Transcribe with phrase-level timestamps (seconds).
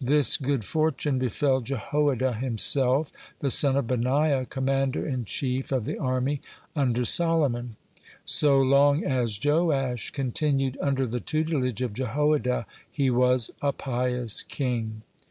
[0.00, 5.72] (10) This good fortune befell Jehoiada (11) himself, the son of Benaiah, commander in chief
[5.72, 6.42] of the army
[6.76, 7.76] under Solomon.
[8.26, 15.00] So long as Joash continued under the tutelage of Jehoiada, he was a pious king.